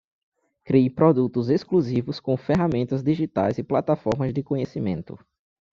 Crie 0.63 0.89
produtos 0.89 1.47
exclusivos 1.51 2.19
com 2.19 2.35
ferramentas 2.35 3.03
digitais 3.03 3.59
e 3.59 3.63
plataformas 3.63 4.33
de 4.33 4.41
conhecimento 4.41 5.15